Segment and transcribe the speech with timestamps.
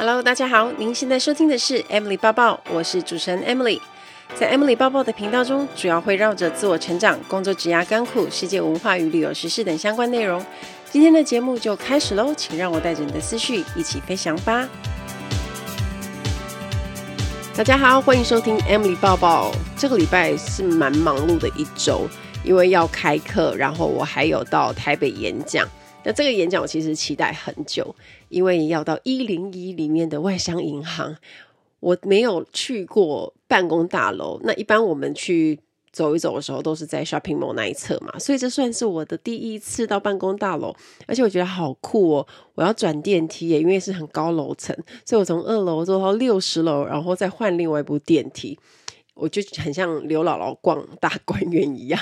[0.00, 3.78] Hello，大家好，您现在收听的是 Emily 抱抱，我是主持人 Emily。
[4.34, 10.42] 在 Emily 抱抱的频道中，主要会绕着自我成长、工作、职涯、甘苦、世界文化与旅游时事等相关内容。
[10.90, 14.66] 今天的节目就开始喽，请让我带着你的思绪一起飞翔吧。
[17.54, 19.52] 大家好，欢迎收听 Emily 抱抱。
[19.76, 22.08] 这个礼拜是蛮忙碌的一周，
[22.42, 25.68] 因为要开课，然后我还有到台北演讲。
[26.02, 27.94] 那这个演讲我其实期待很久，
[28.30, 31.14] 因为要到一零一里面的外商银行，
[31.80, 34.40] 我没有去过办公大楼。
[34.42, 35.58] 那一般我们去
[35.92, 40.74] 走一走的时候，都是在 shopping mall 那一侧嘛，所以这算是我的第一次到办公大楼，
[41.06, 42.26] 而且我觉得好酷哦！
[42.54, 48.58] 我要转电梯耶，因为是很高楼层，所以我从二楼坐到六十楼，然后再换另外一部电梯。
[49.20, 52.00] 我就很像刘姥姥逛大观园一样，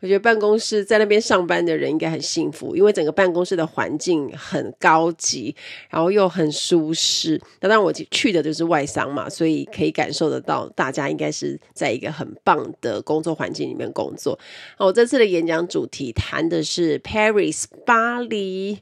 [0.00, 5.54] 我觉得办公室在那边上班的人应该很幸福，因为整个办公室的环境很高级，
[5.88, 7.40] 然后又很舒适。
[7.60, 14.36] 那当然我去的就是外商嘛，所以可以感受得到大家应该是在一个很棒的工作环境里面工作。
[14.78, 18.80] 我这次的演讲主题谈的是 Paris 巴黎。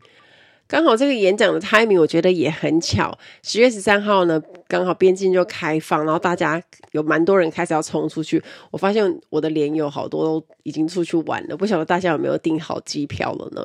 [0.69, 8.43] 刚好这个演讲的 timing 我觉得也很巧，十月十三号呢，刚好边境就开放，然后大家有蛮多人开始要冲出去。
[8.73, 13.65] 我发现我的连友好多都已经出去玩了，不晓得大家有没有订好机票了呢？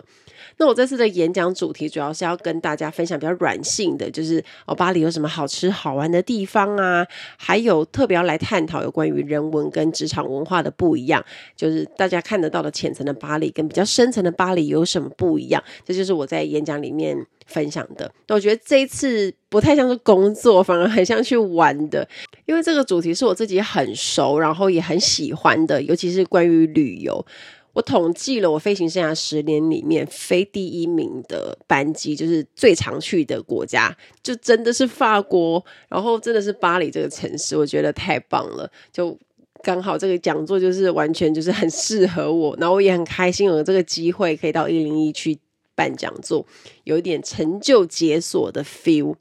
[0.58, 7.06] 那我这次的演讲主题主要是要跟大家分享比较软性的，就是哦，巴黎有什么好吃好玩的地方啊？
[7.38, 11.24] 还有特别要来探讨有关于人文跟职场文化的不一样，
[11.56, 15.64] 就是大家看得到的浅层的巴黎跟比较深层的巴黎有什么不一样？
[15.86, 18.12] 这就是我在演讲里面分享的。
[18.28, 22.08] 那我觉得这一次不太像是工作，反而很像去玩的，
[22.46, 27.26] 因为这个主题是我自己很熟，然后也很喜欢的，尤其是关于旅游。
[27.74, 38.70] 我统计了我飞行生涯十年里面飞第一名的班机，就是最常去的国家，就真的是法国，然后真的是巴黎这个城市，我觉得太棒了。
[38.92, 39.18] 就
[39.64, 45.40] 刚好这个讲座就是完全就是很适合我，然后我也很开心有这个机会可以到一零一去
[45.74, 46.46] 办讲座，
[46.84, 49.16] 有一点成就解锁的 feel。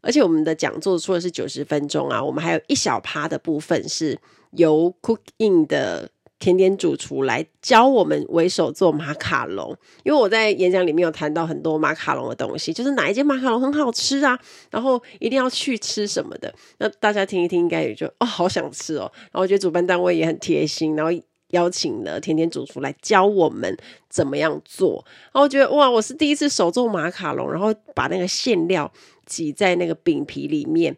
[0.00, 4.18] 而且我们的讲座说的是九十分钟啊，我们还有一小趴的部分是
[4.52, 6.10] 由 Cook In 的。
[6.44, 14.38] 甜点主厨来教我们为手做马卡龙，因为我在演讲里面有谈到很多马卡龙的东西，就是哪一间马卡龙很好吃啊，
[14.70, 16.54] 然后一定要去吃什么的。
[16.76, 19.10] 那大家听一听，应该也就哦，好想吃哦。
[19.14, 21.10] 然后我觉得主办单位也很贴心，然后
[21.52, 23.74] 邀请了甜点主厨来教我们
[24.10, 25.02] 怎么样做。
[25.32, 28.92] 然后我觉得哇，我是第一次手做马卡龙，然后把那个馅料
[29.24, 30.94] 挤在那个饼皮里面，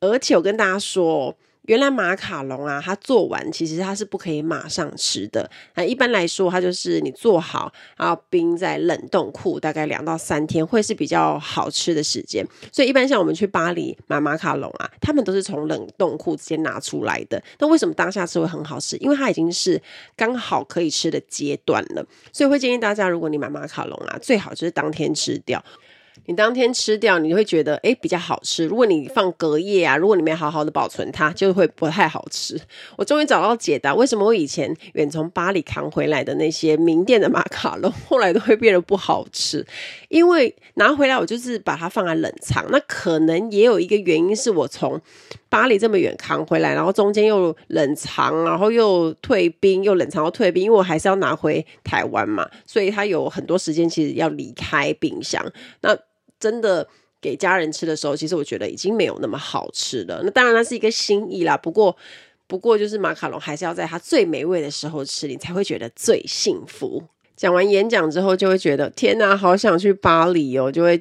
[0.00, 1.34] 而且我跟大家说。
[1.66, 5.48] 原来马卡龙啊，它做完其实它是不可以马上吃的。
[5.74, 12.44] 那一般来说，它就是你做好，然后冰在冷冻库，大概两到三天会是比较好吃的时间。
[12.72, 17.40] 所以一般像我们去巴黎买马卡龙啊，他们都是从冷冻库直接拿出来的。
[17.58, 18.96] 那为什么当下吃会很好吃？
[18.96, 19.80] 因为它已经是
[20.16, 22.04] 刚好可以吃的阶段了。
[22.32, 25.62] 所以会建议大家，如果你买马卡龙啊，最好就是当天吃掉。
[26.26, 28.64] 你当天吃掉，你会觉得诶比较好吃。
[28.66, 32.60] 如果你放隔夜啊，如果你没好好的保存它，就会不太好吃。
[32.96, 39.66] 我终于找到解答，为什么我以前远从巴黎扛回来的那些名店的马卡龙，后来都会变得不好吃？
[40.08, 42.64] 因为拿回来我就是把它放在冷藏。
[42.70, 45.00] 那可能也有一个原因是我从
[45.48, 55.44] 巴黎这么远扛回来，然后中间又冷藏，然后又退冰，又冷藏又退冰，因为我还是要拿回台湾嘛，所以它有很多时间其实要离开冰箱。
[55.80, 55.96] 那
[56.40, 56.88] 真的
[57.20, 60.22] 给家人吃的时候，其实我觉得已经没有那么好吃了。
[60.24, 61.56] 那当然，它是一个心意啦。
[61.56, 61.94] 不过，
[62.46, 67.04] 不过就是马卡龙还是要在它最美味的时候吃，你才会觉得最幸福。
[67.36, 71.00] 讲完演讲之后，就会觉得天哪，好想去巴黎哦，就会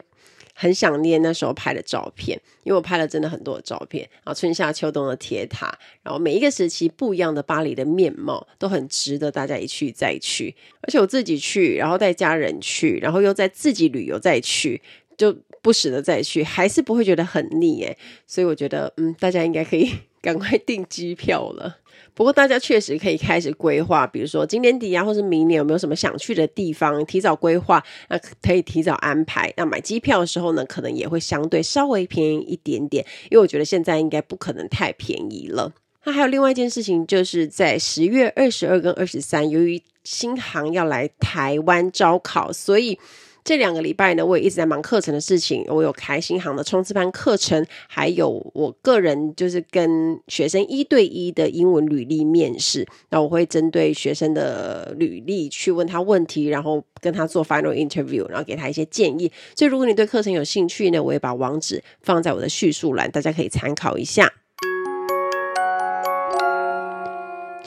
[0.54, 4.08] 很想念那时候拍的照片，因为我拍了真的很多的照片。
[4.24, 5.74] 然后春夏秋冬的铁塔，
[6.04, 10.56] 然后每一个时期不一样的巴黎的面貌，都很值得大家一去再去。
[10.82, 14.82] 而且我自己去，然后带家人去，然后又再自己旅游再去。
[15.20, 19.92] 就不时的再去，还是不会觉得很腻诶，所以我觉得，嗯，大家应该可以
[20.24, 21.80] 赶快订机票了。
[22.14, 29.54] 不过大家确实可以开始规划，比如说今年底啊，或是明年有没有什么想去的地方，提早规划，那可以提早安排。
[29.58, 35.74] 那买机票的时候呢，可能也会相对稍微便宜一点点，因为我觉得现在应该不可能太便宜了。
[36.06, 42.98] 那还有另外一件事情，就是在十月二十二跟二十三，由于新航要来台湾招考，所以。
[43.44, 45.66] 这两个礼拜呢，我也一直在忙课程的事情。
[45.68, 52.86] 我有开新航的冲刺班课程，还有我个人就是跟学生一对一的英文履历面试。
[53.10, 59.32] 那我会针对学生的履历去问他问题，然后跟他做 final interview，然后给他一些建议。
[59.56, 64.32] 所以如果你对课程有兴趣呢，我也把网址放在我的叙述栏，大家可以参考一下。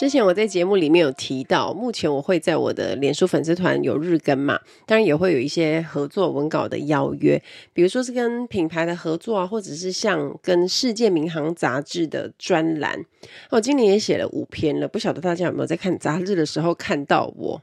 [0.03, 7.41] 之前我在节目里面有提到，目前我会在我的脸书粉丝团有日更嘛，当然也会有一些合作文稿的邀约，
[7.73, 13.05] 比如说是跟品牌的合作啊，或者是像跟世界民航杂志的专栏。
[13.51, 17.63] 我今年也写了五篇了，不晓得大家有没有在看杂志的时候看到我？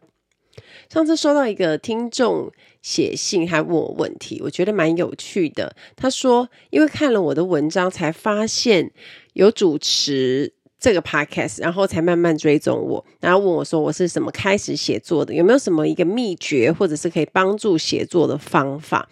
[0.90, 2.50] 上次收到一个听众
[2.82, 5.76] 写信，还问我问题，我觉得蛮有趣的。
[5.98, 8.94] 他说，因为看了我的文章，才发现
[9.34, 10.54] 有主持。
[10.80, 19.10] 这个 podcast，然后才慢慢追踪我，然后问我说我是什么开始写作的，有没有什么一个秘诀，或者是可以帮助写作的方法？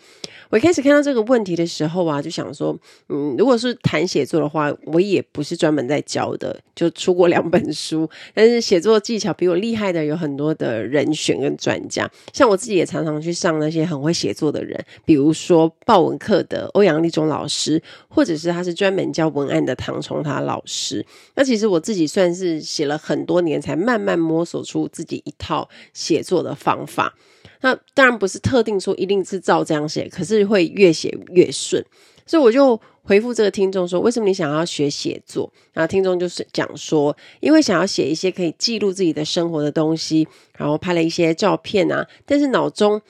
[0.49, 2.77] 我一开始看到这个问题的时候啊，就想说，
[3.09, 21.05] 嗯，如果是谈写作的话，我也不是专门在教的，就出过两本书，但是写作技巧比我厉害的有很多的人选跟专家，像我自己也常常去上那些很会写作的人，比如说爆文课的欧阳立中老师，或者是他是专门教文案的唐崇他老师。
[21.35, 27.15] 那其实我自己算是写了很多年，才慢慢摸索出自己一套写作的方法。
[27.61, 31.83] 那当然不是特定说一定是照这样写，可是会越写越顺。
[32.25, 40.27] 所以我就回复这个听众说：“为什么你想要学写作？”然后听众就是讲说：“因为想要写一些可以记录自己的生活的东西，
[40.57, 43.01] 然后拍了一些照片啊，但是脑中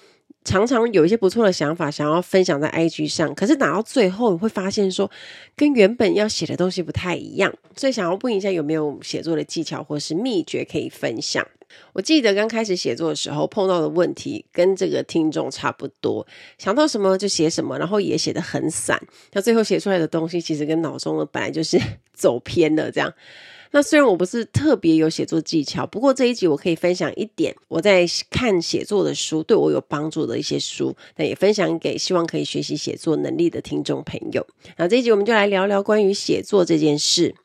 [0.48, 5.12] 常常有一些不错的想法，想要分享在 IG 上，可是打到最后你会发现说，
[5.58, 11.46] 跟原本要写的东西不太一样，所以想要问一下有没有写作的技巧或是秘诀可以分享。”
[11.92, 16.26] 我记得刚开始写作的时候碰到的问题跟这个听众差不多，
[16.58, 18.98] 想到什么就写什么，然后也写得很散，
[19.34, 21.78] 那最后写出来的东西其实跟脑中的本来就是
[22.16, 23.14] 走偏了这样。
[23.78, 34.44] 那虽然我不是特别有写作技巧，不过这一集我可以分享一点我在看写作的书，对我有帮助的一些书，那也分享给希望可以学习写作能力的听众朋友。
[34.78, 37.36] 那这一集我们就来聊聊关于写作这件事。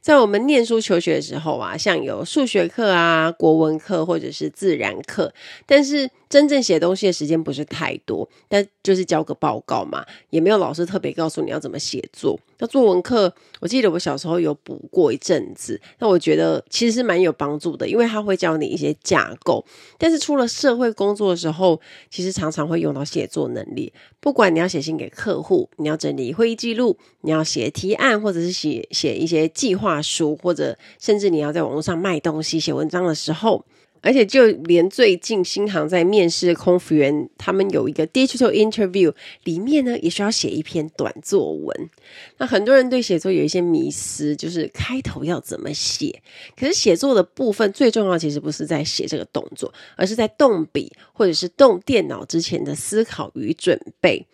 [0.00, 5.32] 在我们念书求学的时候啊，像有数学课啊、国文课或者是自然课，
[5.66, 12.40] 但是真正写东西的时间不是太多，但就是交个报告嘛，也没有老师特别告诉你要怎么写作。
[12.60, 19.64] 那作文课，我记得我小时候有补过一阵子，那我觉得其实是蛮有帮助的，因为他会教你一些架构。
[19.98, 21.80] 但是出了社会工作的时候，
[22.10, 23.92] 其实常常会用到写作能力。
[24.20, 33.64] 不管你要写信给客户，你要整理会议记录，你要写提案，或者是写写一些计划书，或者甚至你要在网络上卖东西、写文章的时候。
[34.02, 39.12] 而且就连最近新航在面试空服员，他们有一个 digital interview，
[39.44, 41.90] 里面呢也需要写一篇短作文。
[42.38, 46.22] 那很多人对写作有一些迷思，就是开头要怎么写？
[46.56, 54.26] 可是写作的部分最重要，其实不是在写这个动作，而是在动笔或者是动电脑之前的思考与准备。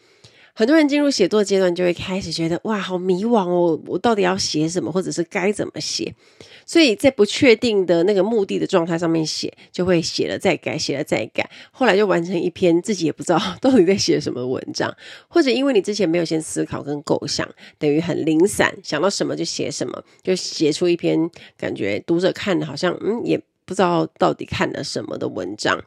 [0.59, 6.15] 很多人进入写作阶段，就会开始觉得哇，好迷惘哦，我到底要写什么，或者是该怎么写？
[6.65, 14.91] 所以在不确定的那个目的的状态上面写，就会写了再改，写了再改，后来就完成一篇自己也不知道到底在写什么文章，
[15.29, 17.47] 或者因为你之前没有先思考跟构想，
[17.79, 25.79] 等于很零散，想到什么就写什么，就写出一篇感觉读者看的好像嗯也不知道到底看了什么的文章。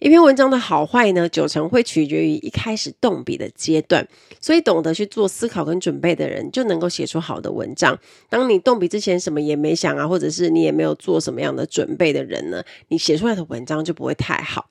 [0.00, 4.08] 一篇文章的好坏呢，九成会取决于一开始动笔的阶段。
[4.40, 7.96] 所以，懂得去做思考跟准备的人，就能够写出好的文章。
[8.28, 14.70] 当你动笔之前什么也没想啊，或者是你也没有做什么样的准备的人呢，你写出来的文章就不会太好。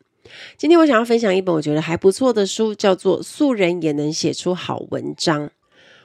[0.58, 5.48] 今天我想要分享一本我觉得还不错的书，叫做《素人也能写出好文章》。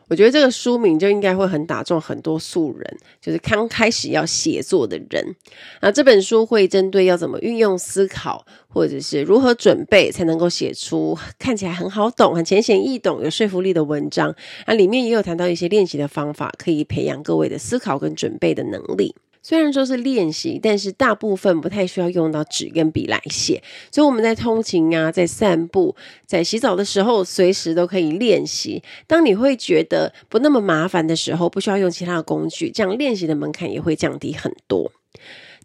[0.09, 5.35] 我觉得这个书名就应该会很打中很多素人，就是刚开始要写作的人。
[5.81, 14.35] 那这本书会针对要怎么运用思考，或者是如何准备才能够写出看起来很好懂、很浅显易懂、有说服力的文章。
[14.67, 19.15] 那里面也有谈到一些练习的方法，可以培养各位的思考跟准备的能力。
[19.45, 25.95] 虽然说是练习，但是大部分不太需要用到纸跟笔来写，所以我们在通勤啊，在散步，
[26.27, 28.83] 在洗澡的时候，随时都可以练习。
[29.07, 34.91] 当你会觉得不那么麻烦的时候，不需要用其他的工具，这样练习的门槛也会降低很多。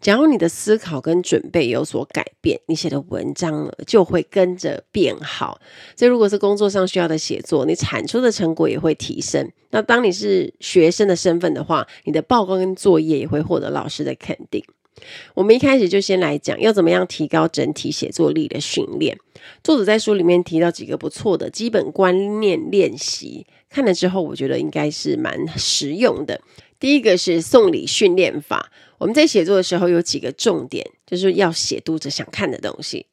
[0.00, 5.60] 假如你的思考跟准备有所改变，你写的文章就会跟着变好。
[5.94, 9.50] 这如果是工作上需要的写作，你产出的成果也会提升。
[9.70, 14.64] 那当你是学生的身份的话，你的报告跟作业也会获得老师的肯定。
[15.34, 19.16] 我们一开始就先来讲要怎么样提高整体写作力的训练。
[19.62, 26.40] 作者在书里面提到几个不错的基本观念练习，看了之后我觉得应该是蛮实用的。
[26.78, 33.06] 第一个是送礼训练法，我们在写作的时候有几个重点，就是要写读者想看的东西。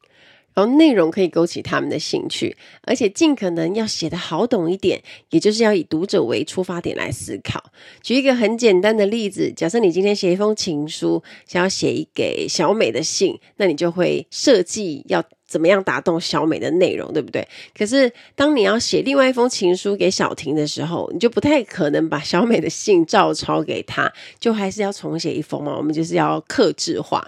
[0.54, 7.62] 然后内容可以勾起他们的兴趣，而且尽可能要写得好懂一点，也就是要以读者为出发点来思考。
[8.02, 17.48] 举一个很简单的例子，假设你今天写一封情书，想要写一给小美的信，那你就会设计要怎么样打动小美的内容，对不对？
[17.76, 25.74] 可是当你要写另外一封情书给小婷的时候，你就不太可能把小美的信照抄给她，就还是要重写一封嘛。
[25.74, 27.26] 我们就是要克制化。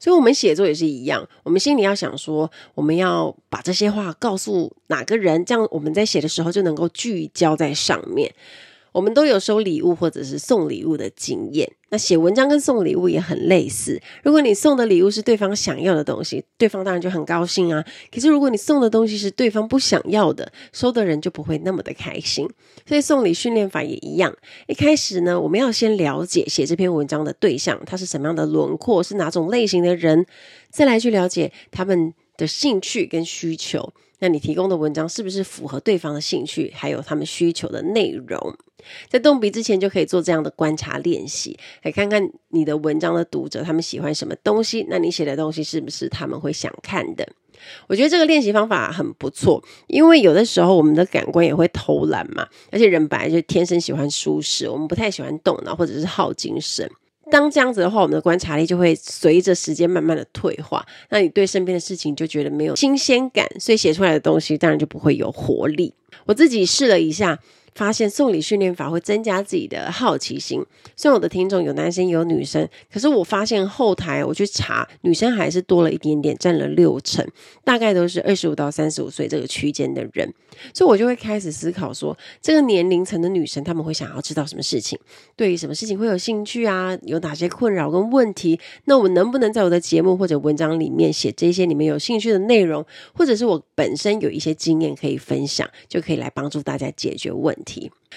[0.00, 1.28] 所以，我们写作也是一样。
[1.42, 8.32] 我们心里要想说，我们要把这些话告诉哪个人，这样我们在写的时候就能够聚焦在上面。
[8.98, 14.02] 我们都有收礼物或者是送礼物的经验，那写文章跟送礼物也很类似。
[14.24, 17.84] 如果你送的礼物是对方想要的东西，对方当然就很高兴啊。
[18.12, 22.48] 可是如果你送的东西是对方不想要的，收的人就不会那么的开心。
[22.86, 24.36] 所以送礼训练法也一样。
[24.66, 30.26] 一开始呢，我们要先了解写这篇文章的对象，他是什么样的轮廓，是哪种类型的人，
[30.70, 33.92] 再来去了解他们的兴趣跟需求。
[34.20, 38.56] 那你提供的文章是不是符合对方的兴趣，还有他们需求的内容？
[39.08, 47.28] 在动笔之前就可以做这样的观察练习，来看看你的文章的读者他们喜欢什么东西，那你写的东西是不是他们会想看的？
[47.88, 56.88] 我觉得这个练习方法很不错，因为有的时候我们的感官也会偷懒嘛，而且人本来就天生喜欢舒适，我们不太喜欢动脑或者是耗精神。
[57.30, 60.84] 当这样子的话，我们的观察力就会随着时间慢慢的退化。
[61.10, 65.94] 那你对身边的事情就觉得没有新鲜感，所以写出来的东西当然就不会有活力。
[66.26, 67.38] 我自己试了一下。
[67.78, 70.60] 发现送礼训练法会增加自己的好奇心。
[70.96, 77.24] 虽然我的听众有男生有女生，可是我发现后台我去查，女生还是多了一点点，占了六成，
[77.62, 80.28] 大概都是二十五到三十五岁这个区间的人。
[80.74, 84.98] 所以我就会开始思考说，这个年龄层的女生，她们会想要知道什么事情，
[85.36, 86.98] 对于什么事情会有兴趣啊？
[87.02, 88.58] 有哪些困扰跟问题？
[88.86, 97.67] 那我能不能在我的节目或者文章里面写这些你们有兴趣的内容，或者是我本身有一些经验可以分享，就可以来帮助大家解决问题。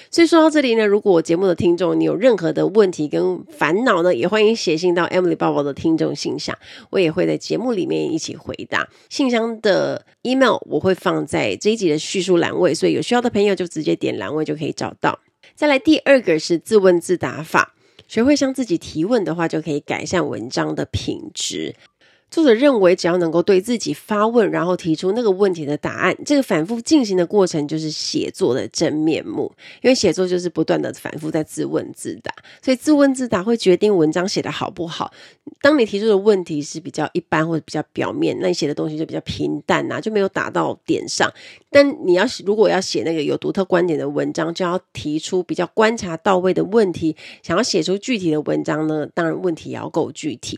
[0.09, 6.57] 所以说到这里呢，如果我节目的听众你有任何的问题跟烦恼呢，也欢迎写信到 Emily 报报的听众信箱，
[6.89, 8.87] 我也会在节目里面一起回答。
[9.09, 15.19] 信箱的 email 我会放在这一集的叙述栏位，所以有需要的朋友就直接点栏位就可以找到。
[15.55, 17.75] 再来第二个是自问自答法，
[18.07, 21.75] 学会向自己提问的话，就可以改善文章的品质。
[22.31, 29.51] 作者认为，只要能够对自己发问，然后提出那个问题的答案，这个反复进行的过程就是写作的真面目。
[29.81, 32.33] 因为写作就是不断的反复在自问自答，
[32.63, 35.11] 所以自问自答会决定文章写得好不好。
[35.61, 41.29] 当你提出的问题是比较一般或者比较表面，那你写的东西就比较平淡呐、啊，就没有打到点上。
[41.69, 47.13] 但你要如果要写那个有独特观点的文章，就要提出比较观察到位的问题。
[47.43, 50.57] 想要写出具体的文章呢，当然问题也要够具体。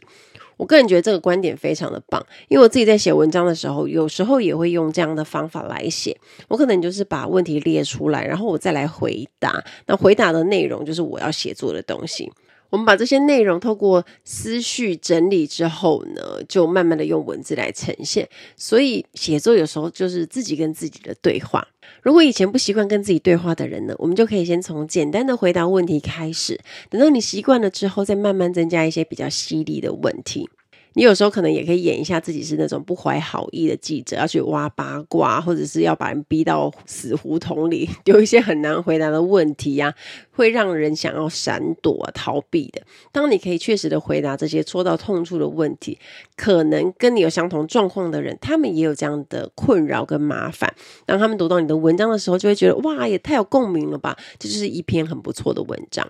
[0.57, 6.17] 我个人觉得这个观点非常的棒，因为我自己在写文章的时候，有时候也会用这样的方法来写。
[6.47, 9.63] 我可能就是把问题列出来，然后我再来回答。
[9.87, 12.31] 那回答的内容就是我要写作的东西。
[12.73, 18.27] 我们把这些内容透过思绪整理之后呢，就慢慢的用文字来呈现。
[18.57, 21.67] 所以写作有时候就是自己跟自己的对话。
[22.01, 30.49] 如果以前不习惯跟自己对话的人呢，我们就可以先从简单的回答问题开始，等到你习惯了之后，再慢慢增加一些比较犀利的问题。
[30.93, 39.95] 你有时候可能也可以演一下自己是那种不怀好意的记者，要去挖八卦，或者是要把人逼到死胡同里， 丢一些很难回答的问题呀、啊，
[40.31, 42.81] 会让人想要闪躲、逃避的。
[43.11, 45.97] 当你可以确实的回答这些戳到痛处的问题，
[46.35, 50.73] 可能跟你有相同状况的人，他们也有这样的困扰跟麻烦。
[51.05, 54.17] 当他们读到你的文章的时候，就会觉得哇，也太有共鸣了吧！
[54.37, 56.07] 这就是一篇很不错的文章。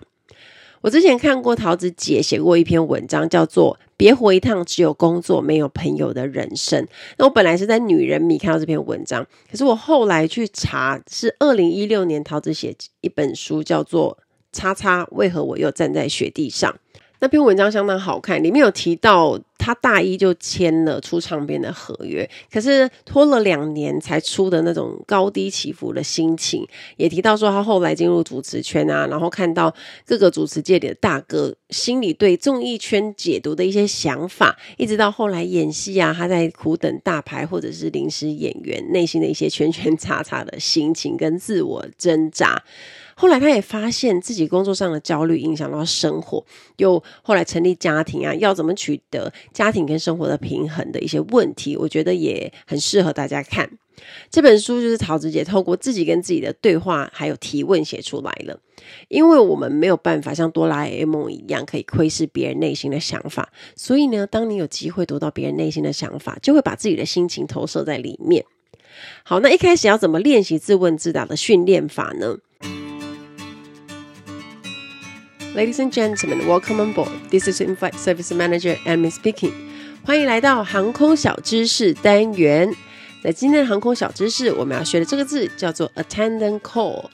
[0.84, 6.84] 我之前看过桃子姐写过一篇文章，叫做《别活一趟只有工作没有朋友的人生》。
[7.16, 14.18] 那我本来是在女人迷看到这篇文章，可是我后来去查，是二零一六年桃子写一本书，叫做
[14.52, 16.70] 《叉叉为何我又站在雪地上》。
[17.20, 26.66] 那篇文章相当好看，里面有提到他大一就签了出唱片的合约，可是拖了两年才出的那种高低起伏的心情，
[26.98, 42.62] 也提到说他后来进入主持圈啊，然后看到各个主持界里的大哥心里对综艺圈解读的一些想法，一直到后来演戏啊，他在苦等大牌或者是临时演员，内心的一些圈圈叉叉的心情跟自我挣扎。
[43.14, 46.44] 后来他也发现自己工作上的焦虑影响到生活，
[46.76, 53.70] 又后来成立家庭啊，要怎么取得家庭跟生活的平衡的一些问题，我觉得也很适合大家看。
[54.28, 58.58] 这本书就是桃子姐透过自己跟自己的对话还有提问写出来了。
[59.08, 68.44] 因为我们没有办法像哆啦 A 梦一样可以窥视别人内心的想法，所以呢，当你有机会读到别人内心的想法，就会把自己的心情投射在里面。
[69.22, 72.36] 好，那一开始要怎么练习自问自答的训练法呢
[75.54, 77.12] ？Ladies and gentlemen, welcome on board.
[77.30, 79.52] This is infight Service Manager Amy speaking.
[80.04, 82.74] 欢迎来到航空小知识单元。
[83.22, 87.04] 在今天的航空小知识，我们要学的这个字叫做 attendant call，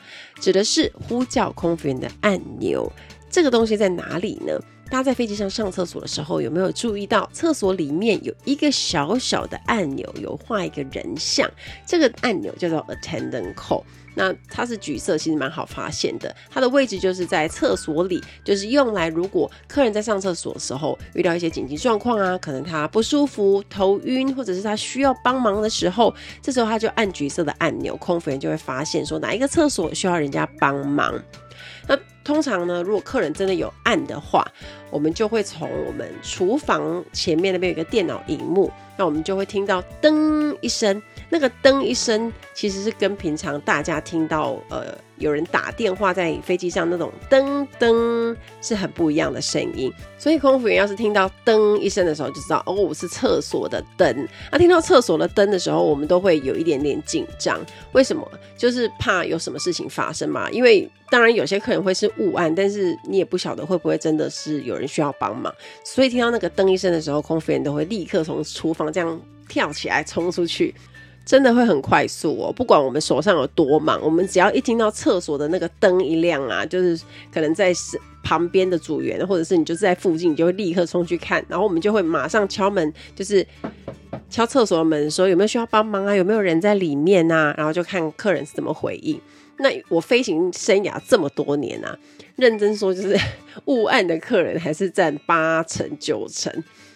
[0.40, 2.90] 指的是呼叫空服员的按钮。
[3.28, 4.59] 这个东西在哪里呢？
[4.90, 11.49] 大家在飞机上上厕所的时候，有没有注意到厕所里面有一个小小的按钮，有画一个人像？
[11.87, 13.85] 这个按钮叫做 attendant call。
[14.16, 16.35] 那它是橘色，其实蛮好发现的。
[16.50, 31.14] 它的位置就是在厕所里，就是用来如果客人在上厕所的时候遇到一些紧急状况啊，可能他不舒服、头晕，或者是他需要帮忙的时候，这时候他就按橘色的按钮，空服员就会发现说哪一个厕所需要人家帮忙。
[32.30, 34.46] 通常呢，如果客人真的有按的话，
[34.88, 41.02] 我们就会从我们厨房前面那边有一个电脑荧幕，那我们就会听到噔一声。
[41.30, 49.92] 那个噔一声，其实是跟平常大家听到呃有人打电话在飞机上那种噔噔是很不一样的声音。
[50.18, 54.28] 所以空服员要是听到噔一声的时候，就知道哦是厕所的灯。
[54.50, 57.58] 啊、听到厕所的灯的时候，我们都会有一点点紧张。
[57.92, 58.28] 为什么？
[58.56, 60.50] 就是怕有什么事情发生嘛。
[60.50, 65.54] 因为当然有些客人会是误按，但是你也不晓得会不会真的是有人需要帮忙。
[65.84, 69.18] 所以听到那个噔一声的时候，空服员都会立刻从厨房这样
[69.49, 70.75] 跳起来冲出去。
[71.30, 77.00] 真的会很快速哦，不管我们手上有多忙，我们只要一听到厕所的那个灯一亮啊，就是
[77.32, 77.72] 可能在
[78.25, 83.46] 旁边的组员，或者是你就是在附近，你就会立刻冲去看，然后我们就会马上敲门，就是
[84.28, 89.20] 敲厕所的门，说有没有需要帮忙啊，有没有人在里面啊，然后就看客人是怎么回应。
[89.58, 91.96] 那我飞行生涯这么多年啊，
[92.34, 93.16] 认真说就是
[93.66, 96.52] 误按的客人还是占八成九成。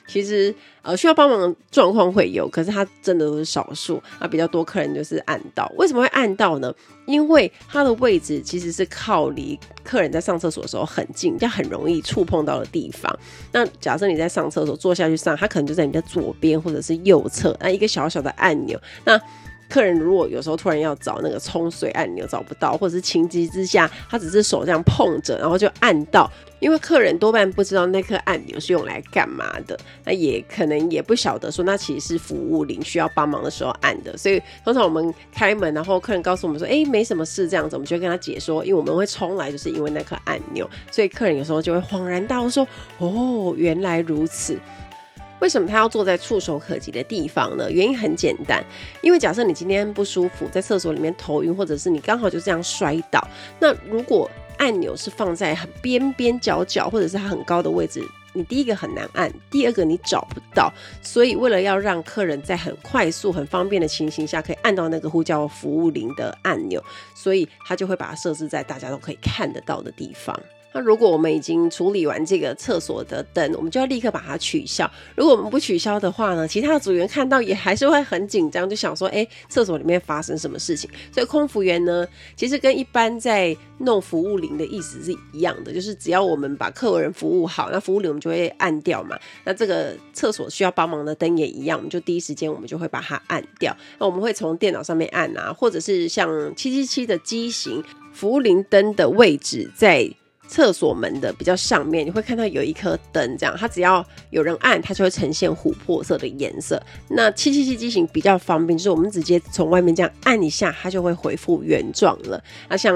[0.06, 4.28] 其实，呃，需要帮忙状况会有，可是它真的都是少数啊。
[4.28, 6.72] 比较多客人就是按到，为什么会按到呢？
[7.06, 13.18] 因为它的位置其实是靠离客人在上厕所的时候很近，就很容易触碰到的地方。
[13.52, 19.20] 那假设你在上厕所坐下去上，它可能就在你的左边或者是右侧，那一个小小的按钮，那。
[19.74, 42.64] 客人如果有时候突然要找那个冲水按钮找不到，或者是情急之下，他只是手这样碰着，然后就按到，因为客人多半不知道那颗按钮是用来干嘛的，那也可能也不晓得说那其实是服务铃需要帮忙的时候按的，所以通常我们开门，然后客人告诉我们说，哎，没什么事这样子，我们就会跟他解说，因为我们会冲来就是因为那颗按钮，所以客人有时候就会恍然大悟说，
[42.98, 44.56] 哦，原来如此。
[45.44, 47.70] 为什么他要坐在触手可及的地方呢？
[47.70, 48.64] 原因很简单，
[49.02, 53.20] 因为假设你今天不舒服，在厕所里面头晕，或者是你刚好就这样摔倒，
[53.60, 58.02] 那如果按钮是放在很边边角角，或者是它很高的位置，
[58.32, 60.72] 你第一个很难按，第二个你找不到。
[61.02, 66.82] 所以为了要让客人在很快速、很方便的情形下可以按到那个呼叫服务铃的按钮，
[67.14, 70.34] 所以他就会把它设置在大家都可以看得到的地方。
[70.76, 74.90] 那如果我们已经处理完这个厕所的灯，我们就要立刻把它取消。
[75.14, 80.90] 如果我们不取消的话呢，其他的组员看到也还是会很紧张，就想说：哎，厕所里面发生什么事情？
[81.12, 89.16] 所以空服员呢，其实跟一般在弄服务铃的意思是一样的，就是只要我们把客人服务好，那服务铃我们就会按掉嘛。
[89.44, 93.76] 那这个厕所需要帮忙的灯也一样，我们就第一时间我们就会把它按掉。
[94.00, 97.80] 那我们会从电脑上面按啊，或者是像七七七的机型
[98.12, 100.10] 服务铃灯的位置在。
[100.46, 106.80] 厕所门的比较上面，你会看到有一颗灯，这样它只要有人按，它就会呈现琥珀色的颜色。
[107.08, 112.42] 那七七七机型比较方便，就是我们直接从外面这样按一下，它就会恢复原状了。
[112.68, 112.94] 那像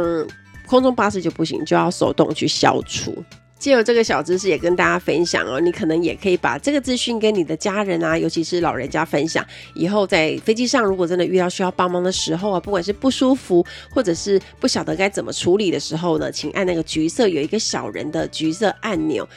[0.66, 3.14] 空中巴士就不行，就要手动去消除。
[3.58, 9.44] 借由这个小知识也跟大家分享哦，你可能也可以把这个资讯跟你的家人啊，尤其是老人家分享。
[9.74, 19.28] 以后在飞机上，如果真的遇到需要帮忙的时候啊，不管是不舒服，或者是不晓得该怎么处理的时候呢，请按那个橘色有一个小人的橘色按钮。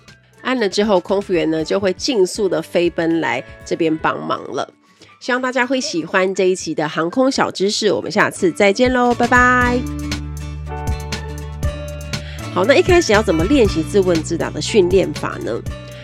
[0.43, 4.71] 按了之后，空服员呢就会尽速的飞奔来这边帮忙了。
[5.19, 10.20] 希望大家会喜欢这一期的航空小知识，我们下次再见喽，拜拜。
[12.53, 15.57] 好，那一开始要怎么练习自问自答的训练法呢？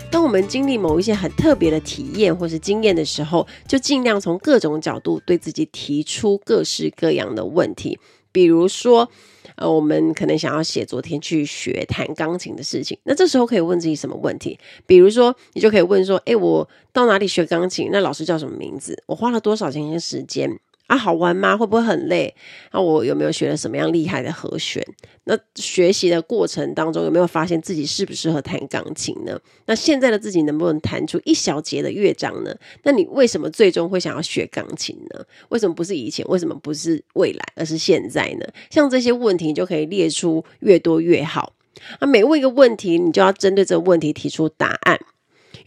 [0.10, 8.00] 当我们经历某一些很特别的体验或是经验的时候，就尽量从各种角度对自己提出各式各样的问题，
[8.32, 9.10] 比如说。
[9.56, 14.60] 呃，我们可能想要写昨天去学弹钢琴的事情，那这时候可以问自己什么问题？
[14.86, 17.90] 比如说，你就可以问说：诶，我到哪里学钢琴？
[17.92, 19.02] 那老师叫什么名字？
[19.08, 20.60] 我花了多少钱跟时间？
[20.88, 21.56] 啊，好玩吗？
[21.56, 22.34] 会不会很累？
[22.72, 24.82] 那、啊、我有没有学了什么样厉害的和弦？
[25.26, 29.38] 那学习的过程当中有没有发现自己适不适合弹钢琴呢？
[29.66, 32.56] 那现在的自己能不能弹出一小节的乐章呢？
[32.84, 35.26] 那你为什么最终会想要学钢琴呢？
[35.50, 36.26] 为什么不是以前？
[36.30, 38.48] 为什么不是未来，而是现在呢？
[38.70, 41.54] 像这些问题，你就可以列出越多越好。
[42.00, 45.00] 啊，每问一个问题，你就要针对这个问题提出答案。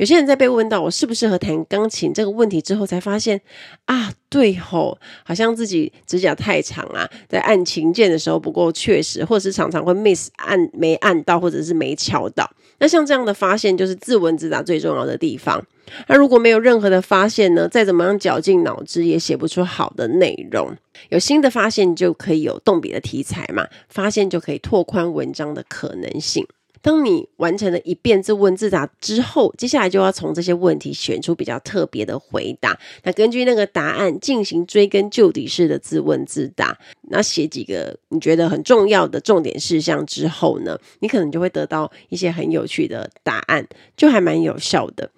[0.00, 3.38] 有些人在被问到我适不适合弹钢琴这个问题之后，才发现
[3.84, 12.50] 啊，对吼，好像自己指甲太长啊，在按琴键的时候不够确实，或者是常常会 miss 按没按到，或者是没敲到。
[12.78, 15.62] 那像这样的发现，就是自问自答最重要的地方。
[16.06, 20.74] 那如果没有任何的发现呢，再怎么样绞尽脑汁也写不出好的内容。
[21.10, 26.46] 有新的发现就可以有动笔的题材嘛，发现就可以拓宽文章的可能性。
[26.82, 32.78] 当你完成了一遍自问自答之后，接下来就要从这些问题选出比较特别的回答。
[33.02, 36.78] 那根据那个答案进行追根究底式的自问自答。
[37.02, 43.66] 那写几个你觉得很重要的重点事项之后呢，你可能就会得到一些很有趣的答案，
[43.96, 45.10] 就还蛮有效的。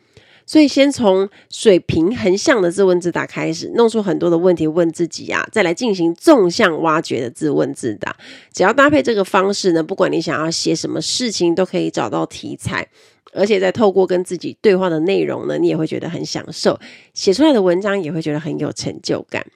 [0.44, 8.16] 所以，先从水平横向的自问自答开始，弄出很多的问题问自己啊，再来进行纵向挖掘的自问自答。
[8.52, 12.86] 只要搭配这个方式呢，不管你想要写什么事情，都可以找到题材，
[13.32, 16.78] 而且在透过跟自己对话的内容呢，你也会觉得很享受，
[17.14, 19.46] 写出来的文章也会觉得很有成就感。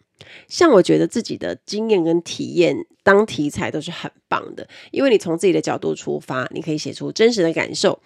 [0.49, 7.99] 像我觉得自己的经验跟体验当题材都是很棒的，因为你从自己的角度出发，你可以写出真实的感受。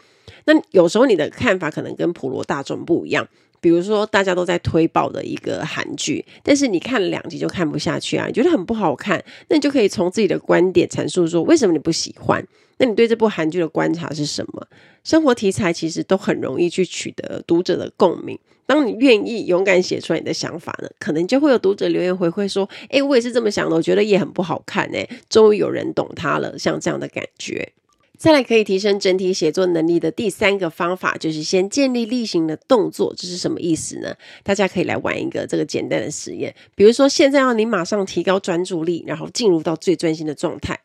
[0.44, 3.26] 那有时候你的看法可能跟普罗大众不一样，
[3.60, 12.46] 比如说大家都在推爆的一个韩剧，但是你看了两集就看不下去啊，你觉得很不好看，那你就可以从自己的观点阐述说为什么你不喜欢。
[12.80, 14.66] 那你对这部韩剧的观察是什么？
[15.04, 18.38] 生活题材其实都很容易去取得读者的共鸣。
[18.64, 27.72] 当你愿意勇敢写出来你的想法呢，可能就会有读者留言回馈说：“诶，我也是这么想的，我觉得也很不好看诶，终于有人懂他了。”像这样的感觉。
[28.16, 33.14] 再来可以提升整体写作能力的第三个方法，就是先建立例行的动作。
[33.16, 34.14] 这是什么意思呢？
[34.42, 36.54] 大家可以来玩一个这个简单的实验。
[36.74, 40.78] 比如说，现在要你马上提高专注力，然后进入到最专心的状态，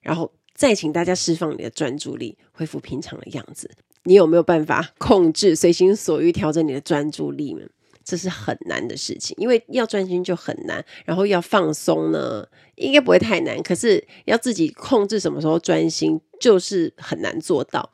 [0.00, 3.70] 然后再请大家释放你的专注力，恢复平常的样子。
[4.04, 7.66] 你有没有办法控制、随心所欲调整你的专注力呢？
[8.04, 13.60] 这是很难的事情，因为要专心就很难，然后要放松呢，应该不会太难。
[13.64, 17.90] 可是要自己控制什么时候专心，就是很难做到。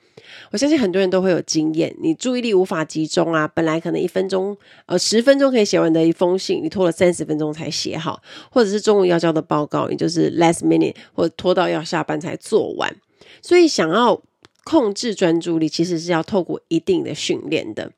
[0.50, 4.56] 我相信很多人都会有经验，你注意力无法集中啊，本来可能一分钟、
[4.86, 12.94] 呃十分钟可以写完的一封信，你拖了三十分钟才写好，或者是中午要交的报告，也就是 last minute 或者拖到要下班才做完。
[13.40, 14.22] 所以想要
[14.64, 17.90] 控制专注力，其实是要透过一定的训练的。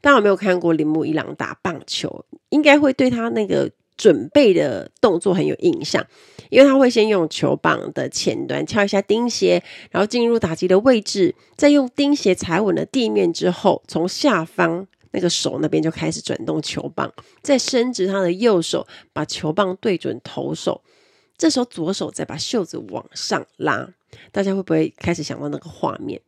[0.00, 2.24] 大家有没有看过铃木一郎打棒球？
[2.50, 6.04] 应该会对他那个准备的动作很有印象，
[6.50, 20.82] 因为他会先用球棒的前端敲一下钉鞋，然后进入打击的位置，再用钉鞋踩稳了地面之后，从下方那个手那边就开始转动球棒，再伸直他的右手，把球棒对准投手，
[21.36, 23.88] 这时候左手再把袖子往上拉。
[24.30, 26.20] 大家会不会开始想到那个画面？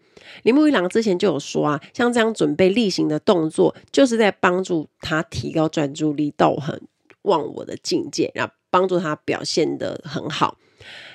[0.43, 6.81] 铃木一郎之前就有说啊，像这样准备例行的动作，就是在帮助他提高专注力到很
[7.25, 10.57] 忘我的境界，然后帮助他表现得很好。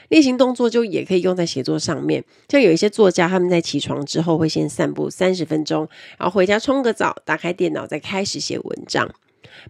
[0.09, 9.07] 例行动作就也可以用在写作上面，像有一些作家，他们在起床之后会先散步三十分钟，然后回家冲个澡，打开电脑再开始写文章，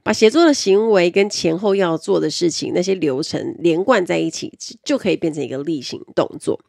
[0.02, 6.62] 把写作的行为跟前后要做的事情那些流程连贯在一起，就可以变成一个例行动作。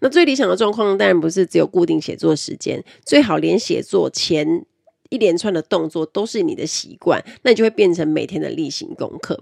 [0.00, 4.64] 那最理想的状况当然不是只有固定写作时间，最好连写作前
[5.08, 9.40] 一连串的动作都是你的习惯，那你就会变成每天的例行功课。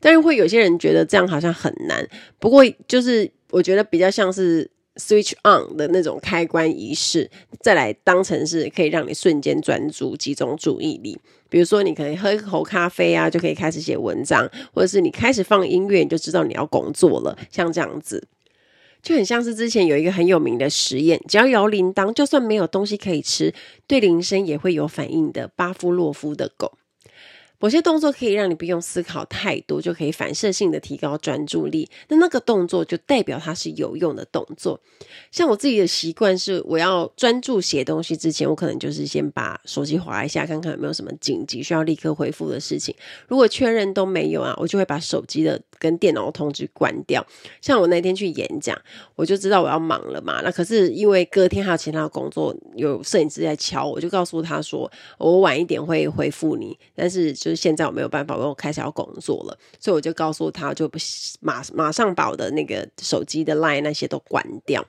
[0.00, 11.18] 但是会有些人觉得这样好像很难，不过就是我觉得比较像是 switch on 的那种开关仪式，再来当成是可以让你瞬间专注、集中注意力。
[11.48, 18.26] 比如说，你可以喝一口咖啡啊，就可以开始写文章，或者是你开始放音乐，你就知道你要工作了，像这样子。
[19.02, 23.52] 就很像是之前有一个很有名的实验，只要摇铃铛，就算没有东西可以吃，
[23.86, 26.78] 对铃声也会有反应的巴夫洛夫的狗。
[27.62, 31.88] 某些动作可以让你不用思考太多，就可以反射性的提高专注力。
[32.08, 34.80] 那那个动作就代表它是有用的动作。
[35.30, 42.92] 像我自己的习惯是，我要专注写东西之前，我可能就是先把手机划一下，看看有没有什么紧急需要立刻回复的事情。
[43.28, 47.24] 如果确认都没有啊，我就会把手机的跟电脑的通知关掉。
[47.60, 48.76] 像我那天去演讲，
[49.14, 50.40] 我就知道我要忙了嘛。
[50.42, 57.51] 那可是因为隔天还有其他的工作，有摄影师在敲我，就告诉他说我晚一点会回复你，但是就。
[57.54, 60.98] 现在我没有办法，我开始要工作了，所以我就告诉他，就不
[61.40, 64.86] 马马上把我的那个手机的 line 那些都关掉。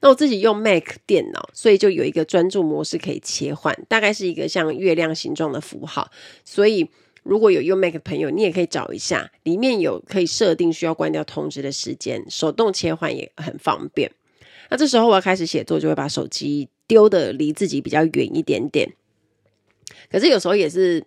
[0.00, 6.10] 那我自己用 Mac 电脑，所以就有一个专注模式可以切换，大概是一个像月亮形状的符号。
[6.44, 6.90] 所以
[7.22, 14.10] 如果有用 Mac 的朋友，你也可以找一下，里面有可以设定需要关掉通知的时间，手动切换也很方便。
[14.70, 18.92] 那这时候我要开始写作，就会把手机丢的离自己比较远一点点。
[20.10, 21.04] 可是有时候也是。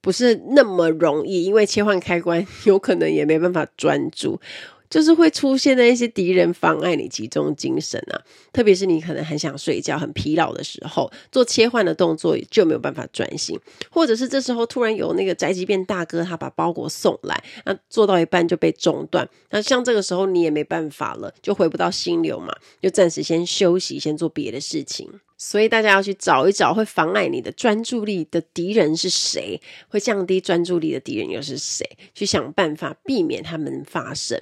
[0.00, 4.40] 不是那么容易，因为切换开关 有可能也没办法专注，
[4.88, 8.22] 就是会出现的一些敌人妨碍你集中精神啊。
[8.52, 13.58] 特别是你可能很想睡觉、很疲劳的时候，做切换的动作就没有办法专心，
[13.90, 25.08] 或者是这时候突然有那个宅急便大哥他把包裹送来，那做到一半就被中断，那像这个时候你也没办法了，就回不到心流嘛，就暂时先休息，先做别的事情。
[25.38, 31.88] 所以大家要去找一找会妨碍你的专注力的敌人是谁，会降低专注力的敌人又是谁？
[32.12, 34.38] 去想办法避免他们发生。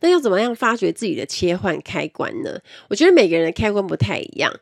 [0.00, 2.60] 那要怎么样发掘自己的切换开关呢？
[2.90, 4.52] 我觉得每个人的开关不太一样。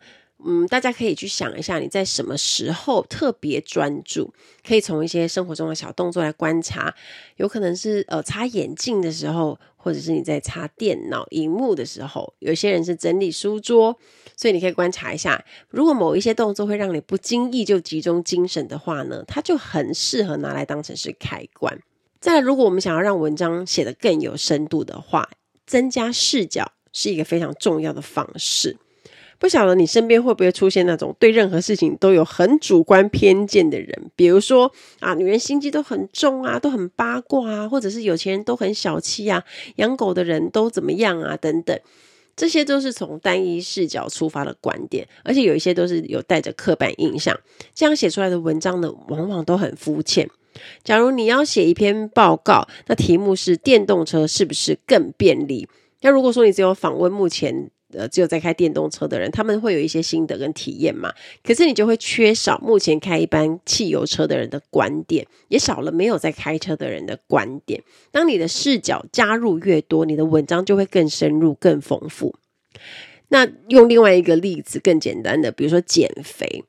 [0.45, 4.33] 嗯，大家可以去想一下，你在什么时候特别专注？
[4.67, 6.95] 可以从一些生活中的小动作来观察，
[7.37, 12.33] 有可能是呃擦眼镜的时候，或者是你在擦电脑荧幕的时候。
[12.39, 13.99] 有些人是整理书桌，
[14.37, 21.79] 所以你可以观察一下，如果某一些动作会让你不经意就集中精神的话呢，它就很适合拿来当成是开关。
[22.19, 25.29] 再来，如果我们想要让文章写得更有深度的话，
[25.67, 28.77] 增加视角是一个非常重要的方式。
[29.41, 39.43] 不晓得你身边会不会出现那种对任何事情都有很主观偏见的人，比如说啊，女人心机都很重啊，都很八卦啊，或者是有钱人都很小气啊，
[39.77, 41.81] 养狗的人都怎么样啊，等等，
[42.37, 47.35] 这些都是从单一视角出发的观点，而且有一些都是有带着刻板印象，
[47.75, 50.29] 这样写出来的文章呢，往往都很肤浅。
[50.85, 55.67] 假如你要写一篇报告，那题目是电动车是不是更便利？
[56.03, 57.71] 那如果说你只有访问目前。
[57.93, 61.13] 呃，只有在开电动车的人，他们会有一些心得跟体验嘛。
[61.43, 67.83] 可是你就会缺少目前开一般汽油车的人的观点，也少了没有在开车的人的观点。
[68.11, 72.35] 当你的视角加入越多，你的文章就会更深入、更丰富。
[73.29, 76.65] 那用另外一个例子，更简单的，比如说减肥。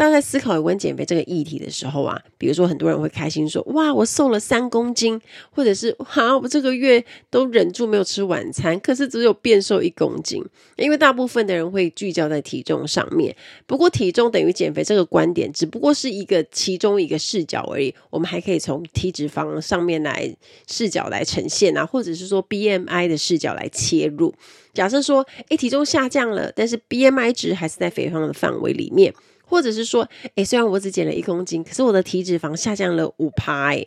[0.00, 5.20] 当在思考有关减肥这个议题的时候啊，比如说很多人会开心说：“哇，我瘦了三公斤。”
[5.52, 10.42] 或者是“哈，我这个月都忍住没有吃晚餐，可是只有变瘦一公斤。”
[10.78, 13.36] 因为大部分的人会聚焦在体重上面。
[13.66, 17.94] 不过，体重等于减肥这个观点只不过是一个其中一个视角而已。
[18.08, 20.34] 我们还可以从体脂肪上面来
[20.66, 24.32] 视角来呈现啊，或者是说 BMI 的视角来切入。
[24.72, 29.12] 假设说，诶，体重下降了，但是 BMI 值还是在肥胖的范围里面。
[29.50, 33.86] 或者是说，诶，虽然我只减了一公斤，可是我的体脂肪下降了五趴，诶，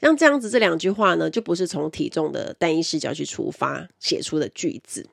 [0.00, 5.06] 像这样子这两句话呢，就不是从体重的单一视角去出发写出的句子。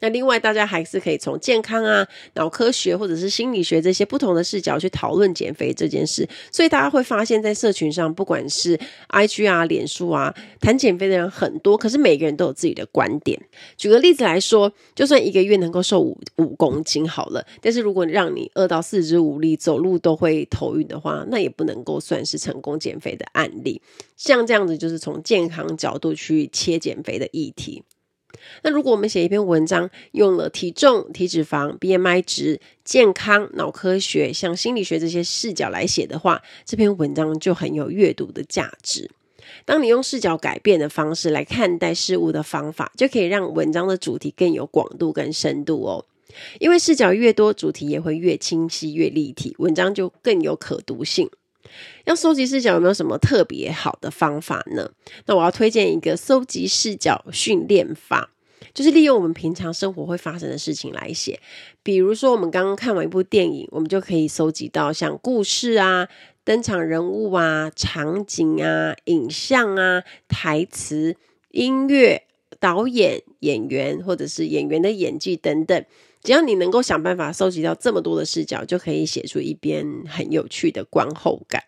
[0.00, 6.28] 那另外，大家还是可以从健康啊、脑科学或者是心理学这些不同的视角去讨论减肥这件事。
[6.50, 8.78] 所以大家会发现，在社群上，不管是
[9.10, 13.40] IG 啊、脸书啊，谈减肥的人很多，可是每个人都有自己的观点。
[13.76, 23.80] 举个例子来说，就算一个月能够瘦五五公斤好了，但是如果让你饿到四肢无力、走路都会头晕的话，那也不能够算是成功减肥的案例。
[24.16, 27.82] 像这样子，就是从健康角度去切减肥的议题。
[28.62, 39.10] 那如果我们写一篇文章，用了体重、体脂肪、BMI 值、健康、脑科学、像心理学这些视角来写的话，这篇文章就很有阅读的价值。
[39.64, 46.04] 当你用视角改变的方式来看待事物的方法，就可以让文章的主题更有广度跟深度哦。
[46.60, 51.28] 因为视角越多，主题也会越清晰、越立体，文章就更有可读性。
[52.04, 54.90] 要搜集视角有没有什么特别好的方法呢？
[55.26, 58.30] 那我要推荐一个搜集视角训练法，
[58.74, 61.40] 就是利用我们平常生活会发生的事情来写。
[61.82, 66.08] 比如说，我们刚刚看完一部电影，我们就可以搜集到像故事啊、
[66.44, 71.16] 登场人物啊、场景啊、影像啊、台词、
[71.50, 72.24] 音乐、
[72.58, 75.84] 导演、演员或者是演员的演技等等。
[76.22, 81.62] 只要你能够想办法收集到这么多的视角，就可以写出一篇很有趣的观后感。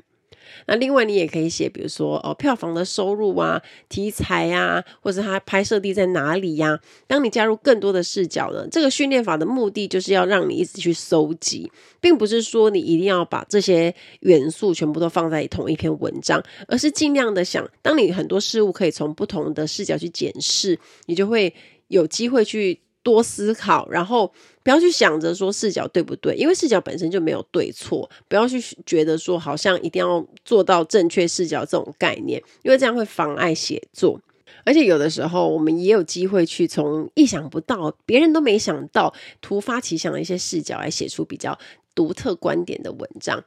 [0.66, 6.78] 那另外，你也可以写，比如说哦，票房的收入啊，题材啊，或者它拍摄地在哪里呀？
[7.06, 21.54] 当你加入更多的视角呢，这个训练法的目的就是要让你一直去搜集，并不是说你一定要把这些元素全部都放在同一篇文章，而是尽量的想，当你很多事物可以从不同的视角去检视，你就会
[21.88, 22.80] 有机会去。
[23.02, 28.08] 多思考，然后不要去想着说视角对不对，因为视角本身就没有对错。
[28.28, 34.20] 不要去觉得说好像一定要做到正确视角这种概念，因为这样会妨碍写作。
[34.64, 41.58] 而且有的时候，我们也有机会去从意想不到、别人都没想到、突发奇想的一些视角来写出比较
[41.94, 43.42] 独特观点的文章。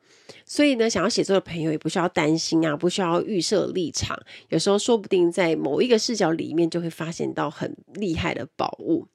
[0.45, 4.19] 所以呢，想要写作的朋友也不需要担心啊，不需要预设立场。
[4.49, 9.07] 有时候说不定在某一个视角里面，就会发现到很厉害的宝物。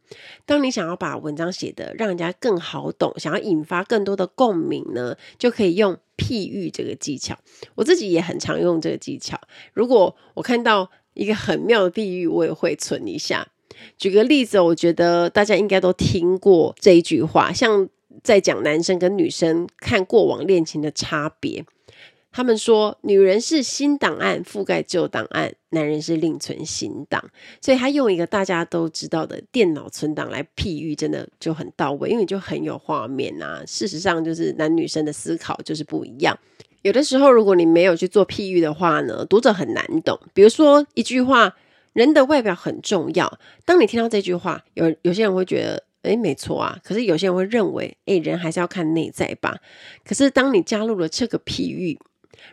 [0.44, 7.38] 当你想要把文章写得让人家更好懂，想要引发更多的共鸣呢，就可以用譬喻这个技巧。
[7.76, 9.40] 我自己也很常用这个技巧。
[9.72, 13.46] 如果我看到一个很妙的譬喻，我也会存一下。
[13.96, 17.88] 举个例子，我觉得大家应该都听过这一句话，像
[18.22, 21.64] 在讲男生跟女生看过往恋情的差别。
[22.32, 27.28] 他们说，女人是新档案覆盖旧档案，男人是另存新档。
[27.60, 33.64] 所以他用一个大家都知道的电脑存档来譬喻，真的就很到位，因为就很有画面啊。
[33.66, 36.38] 事实上，就是男女生的思考就是不一样。
[36.82, 40.16] 有的时候，如果你没有去做譬喻的话呢，读者很难懂。
[40.32, 41.56] 比如说一句话，
[41.94, 43.40] 人的外表很重要。
[43.64, 46.78] 当你听到这句话，有有些人会觉得，诶，没错啊。
[46.82, 49.58] 可是有些人会认为，诶，人还是要看内在吧。
[50.04, 51.98] 可是当你加入了这个譬喻，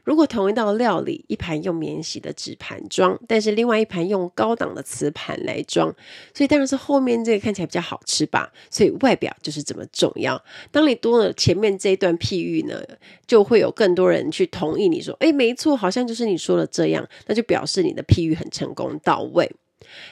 [0.03, 5.95] 如果同一道料理，一盘用免洗的纸盘装，但是另外一盘用高档的瓷盘来装，
[6.33, 8.51] 所以当然是后面这个看起来比较好吃吧。
[8.69, 10.43] 所以外表就是这么重要。
[10.71, 12.81] 当你多了前面这一段譬喻呢，
[13.25, 19.49] 就会有更多人去同意你说，诶，没错，好像就是你说的这样，那就表示你的譬喻很成功到位。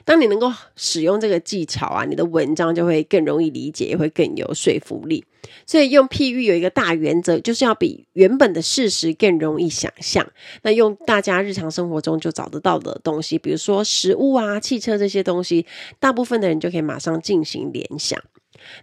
[0.04, 5.24] 当你能够使用这个技巧啊，你的文章就会更容易理解，也会更有说服力。
[5.68, 10.28] 所以用譬喻有一个大原则，就是要比原本的事实更容易想象。
[10.64, 15.66] 那用大家日常生活中就找得到的东西，比如说食物啊、汽车这些东西，
[16.00, 18.20] 大部分的人就可以马上进行联想。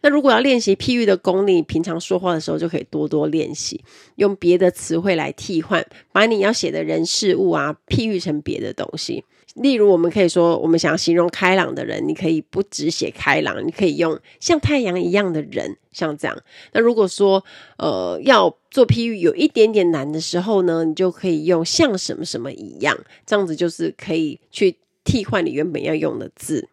[0.02, 3.83] 那如果要练习譬喻的功力，平常说话的时候就可以多多练习，
[4.16, 9.24] 用别的词汇来替换，把你要写的人事物啊譬喻成别的东西。
[9.54, 16.36] 例如，我们可以说，我们想要形容开朗的人，你可以不只写开朗，你可以用像太阳一样的人，像这样。
[16.72, 17.44] 那如果说，
[17.76, 26.68] 呃，要做譬喻有一点点难的时候呢，你就可以用像什么什么一样，这样子就是可以去替换你原本要用的字。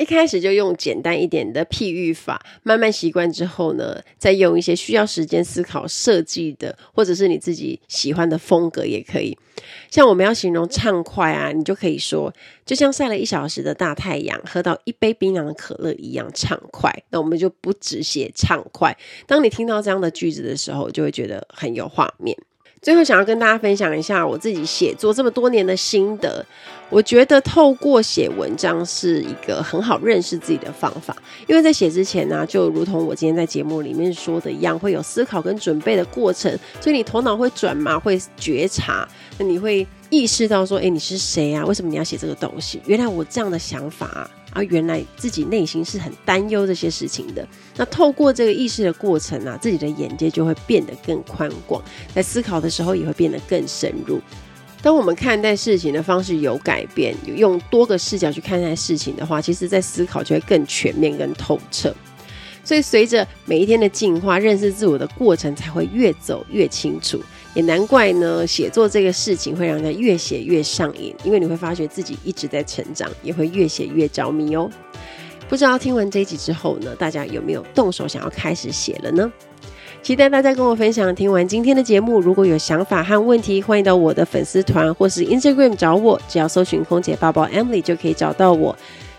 [0.00, 9.36] 一开始就用简单一点的譬喻法，慢慢习惯之后呢，再用一些需要时间思考设计的，或者是你自己喜欢的风格也可以。
[9.90, 12.32] 像我们要形容畅快啊，你就可以说，
[12.64, 16.90] 就像晒了一小时的大太阳，喝到一杯冰凉的可乐一样畅快。
[17.10, 18.96] 那我们就不只写畅快。
[19.26, 22.34] 当你听到这样的句子的时候，就会觉得很有画面。
[22.82, 26.44] 最后想要跟大家分享一下我自己写作这么多年的心得。
[26.88, 31.16] 我觉得透过写文章是一个很好认识自己的方法，
[31.46, 39.06] 因为在写之前呢、就如同我今天在节目里面说的一样，会有思考跟准备的过程，所以你头脑会转嘛，会觉察，
[39.38, 41.64] 那你会意识到说，哎，你是谁啊？
[41.64, 42.80] 为什么你要写这个东西？
[42.86, 47.46] 原来我这样的想法啊，啊，原来自己内心是很担忧这些事情的。
[47.76, 51.82] 那透过这个意识的过程啊，自己的眼界就会变得更宽广，
[52.14, 54.20] 在思考的时候也会变得更深入。
[54.82, 61.94] 当我们看待事情的方式有改变，用多个视角去看待事情的话，其实在思考就会更全面、更透彻。
[62.64, 67.20] 所以，随着每一天的进化，认识自我的过程才会越走越清楚。
[67.54, 74.70] 也难怪呢，写作这个事情会让人越写越上瘾，因为你会发觉自己一直在成长，也会越写越着迷哦。
[75.48, 79.32] 不知道听完这一集之后呢，大家有没有动手想要开始写了呢？
[80.02, 81.14] 期待大家跟我分享。
[81.14, 88.74] 听完今天的节目，如果有想法和问题，欢迎到我的粉丝团或是 Instagram 找我，只要搜寻“空姐抱抱 Emily” 就可以找到我。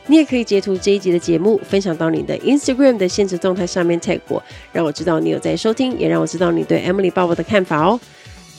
[0.07, 4.41] 你也可以截图这一集的节目，分享到你的 Instagram 的限时动态上面 tag 我，
[4.71, 7.99] 让我知道你有在收听，也让我知道你对 Emily 抱抱的看法哦。